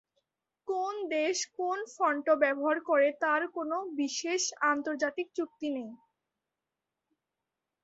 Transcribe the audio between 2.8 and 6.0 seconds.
করে তার কোন বিশেষ আন্তর্জাতিক চুক্তি নেই।